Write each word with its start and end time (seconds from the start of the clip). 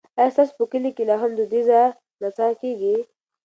ایا 0.19 0.33
ستاسو 0.33 0.53
په 0.59 0.65
کلي 0.71 0.91
کې 0.95 1.03
لا 1.09 1.15
هم 1.21 1.31
دودیزه 1.37 1.81
نڅا 2.21 2.47
کیږي؟ 2.61 2.95